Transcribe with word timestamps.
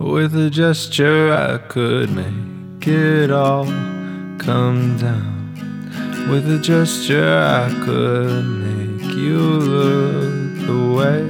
With 0.00 0.34
a 0.34 0.48
gesture, 0.48 1.30
I 1.30 1.58
could 1.58 2.10
make 2.10 2.88
it 2.88 3.30
all 3.30 3.66
come 4.38 4.96
down. 4.96 5.52
With 6.30 6.50
a 6.50 6.58
gesture, 6.58 7.38
I 7.38 7.68
could 7.84 8.46
make 8.46 9.14
you 9.14 9.36
look 9.36 10.68
away. 10.70 11.22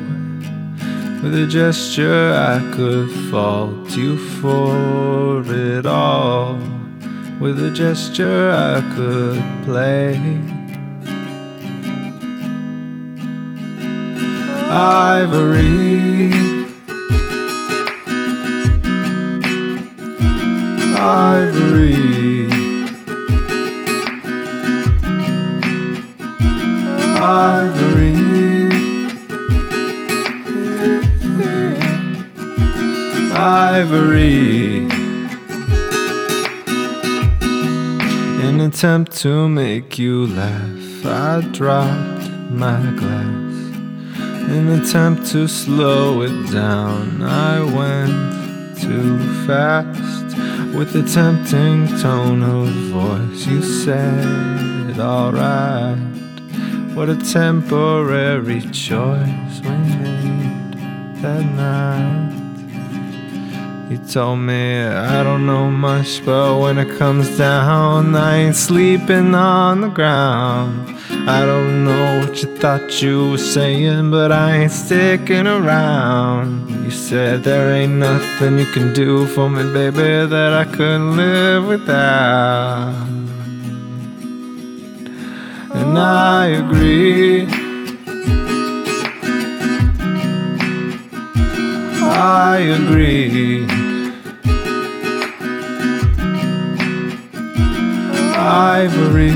With 1.21 1.35
a 1.35 1.49
gesture, 1.51 2.33
I 2.33 2.61
could 2.73 3.11
fault 3.29 3.91
you 3.97 4.17
for 4.41 5.43
it 5.49 5.85
all. 5.85 6.55
With 7.41 7.59
a 7.59 7.73
gesture, 7.73 8.53
I 8.53 8.83
could 8.95 9.43
play. 9.65 10.15
Ivory. 14.71 16.50
Ivory. 21.03 22.47
Ivory. 27.17 28.71
Ivory. 33.33 34.89
In 38.43 38.61
attempt 38.61 39.17
to 39.23 39.49
make 39.49 39.99
you 39.99 40.27
laugh, 40.27 41.07
I 41.07 41.41
dropped 41.53 42.31
my 42.51 42.79
glass. 42.99 43.55
In 44.51 44.69
attempt 44.69 45.31
to 45.33 45.49
slow 45.49 46.21
it 46.21 46.53
down, 46.53 47.23
I 47.23 47.61
went 47.63 48.79
too 48.79 49.19
fast. 49.47 50.21
With 50.77 50.95
a 50.95 51.03
tempting 51.03 51.89
tone 51.99 52.43
of 52.43 52.69
voice, 52.91 53.47
you 53.47 53.63
said, 53.63 54.99
Alright. 54.99 55.99
What 56.95 57.09
a 57.09 57.17
temporary 57.17 58.61
choice 58.71 59.61
we 59.63 59.71
made 59.71 60.75
that 61.23 61.45
night. 61.55 62.50
You 63.91 63.99
told 63.99 64.39
me 64.39 64.85
I 64.85 65.25
don't 65.25 65.47
know 65.47 65.69
much, 65.69 66.25
but 66.25 66.61
when 66.61 66.79
it 66.79 66.97
comes 66.97 67.37
down, 67.37 68.15
I 68.15 68.37
ain't 68.37 68.55
sleeping 68.55 69.35
on 69.35 69.81
the 69.81 69.89
ground. 69.89 70.97
I 71.29 71.45
don't 71.45 71.85
know 71.85 72.21
what 72.21 72.41
you 72.41 72.57
thought 72.59 73.03
you 73.03 73.33
were 73.33 73.39
saying, 73.39 74.13
but 74.13 74.31
I 74.31 74.59
ain't 74.59 74.71
sticking 74.71 75.49
around. 75.49 76.71
You 76.85 76.93
said 76.93 77.43
there 77.43 77.75
ain't 77.75 77.95
nothing 77.95 78.61
you 78.61 78.67
can 78.67 78.95
do 78.95 79.27
for 79.27 79.51
me, 79.51 79.65
baby, 79.73 80.25
that 80.35 80.53
I 80.53 80.67
couldn't 80.67 81.17
live 81.17 81.67
without. 81.67 82.95
And 85.75 85.99
I 85.99 86.47
agree. 86.63 87.49
I 92.23 92.59
agree. 92.59 93.80
Ivory. 98.53 99.31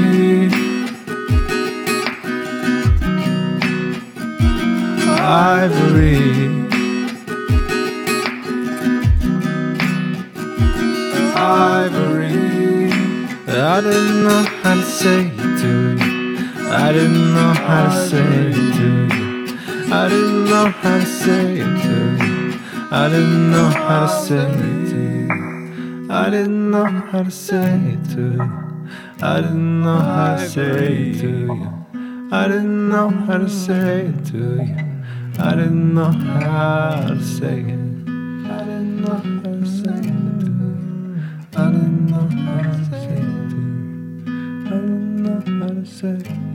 Ivory. 5.21 6.19
Ivory. 11.37 12.91
I 13.47 13.81
didn't 13.83 14.25
know 14.25 14.43
how 14.63 14.75
to 14.75 14.83
say 14.83 15.27
it 15.29 15.59
to 15.61 15.95
you. 15.95 16.69
I 16.73 16.93
didn't 16.93 17.35
know 17.35 17.53
how 17.55 17.85
to 17.85 18.09
say 18.09 18.19
it 18.19 18.75
to 18.79 18.89
you. 19.15 19.93
I 19.93 20.09
didn't 20.09 20.45
know 20.47 20.71
how 20.71 20.99
to 20.99 21.07
say 21.07 21.59
it 21.59 21.83
to 21.85 21.97
you. 22.19 22.59
I 22.91 23.09
didn't 23.09 23.51
know 23.53 23.69
how 23.69 24.07
to 24.07 24.13
say 24.27 24.51
it 24.51 24.89
to 24.91 24.97
you. 24.97 26.11
I 26.11 26.31
didn't 26.31 26.71
know 26.73 26.85
how 26.85 27.23
to 27.23 27.31
say 27.31 27.95
it 27.95 28.11
to 28.17 28.33
you. 28.33 28.74
I 29.23 29.41
didn't 29.41 29.83
know 29.83 29.99
how 29.99 30.37
to 30.37 30.49
say 30.49 31.11
it 31.11 31.21
to 31.21 31.29
you. 31.29 32.29
I 32.33 32.49
didn't 32.49 32.89
know 32.89 33.09
how 33.11 33.39
to 33.39 33.49
say 33.49 34.07
it 34.07 34.25
to 34.27 34.39
you. 34.39 34.77
I 35.39 35.51
didn't 35.55 35.95
know 35.95 36.11
how 36.11 37.07
to 37.09 37.23
say 37.23 37.61
it. 37.61 37.79
I 38.47 38.65
didn't 38.65 39.03
know 39.03 39.15
how 39.15 39.43
to 39.43 39.67
say 39.67 39.91
it 39.91 40.41
to 40.41 40.47
you. 40.47 41.23
I 41.57 41.71
didn't 41.71 42.07
know 42.07 42.29
how 42.29 42.63
to 42.63 42.85
say 42.91 43.15
it 43.15 43.51
to 43.51 43.57
you. 43.57 44.27
I 44.67 44.71
didn't 44.71 45.23
know 45.23 45.41
how 45.61 45.69
to 45.69 45.87
say 45.87 46.09
it. 46.09 46.54